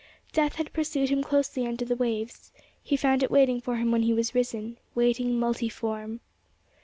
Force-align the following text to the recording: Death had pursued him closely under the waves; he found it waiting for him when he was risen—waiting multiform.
Death 0.33 0.55
had 0.55 0.73
pursued 0.73 1.09
him 1.09 1.21
closely 1.23 1.67
under 1.67 1.85
the 1.85 1.95
waves; 1.95 2.51
he 2.81 2.97
found 2.97 3.21
it 3.21 3.29
waiting 3.29 3.61
for 3.61 3.75
him 3.75 3.91
when 3.91 4.01
he 4.01 4.13
was 4.15 4.33
risen—waiting 4.33 5.37
multiform. 5.39 6.21